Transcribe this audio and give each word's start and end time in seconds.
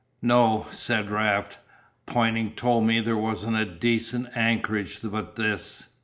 "No," 0.23 0.65
said 0.71 1.11
Raft, 1.11 1.59
"Ponting 2.07 2.53
told 2.53 2.85
me 2.87 3.01
there 3.01 3.15
wasn't 3.15 3.55
a 3.57 3.65
decent 3.65 4.29
anchorage 4.35 4.97
but 5.03 5.35
this. 5.35 5.89